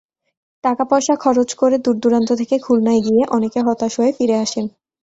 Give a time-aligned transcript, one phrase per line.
[0.63, 4.65] টাকাপয়সা খরচ করে দূরদূরান্ত থেকে খুলনায় গিয়ে অনেকে হতাশ হয়ে ফিরে আসেন।